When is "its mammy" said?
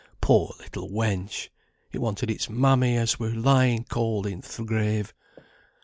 2.31-2.97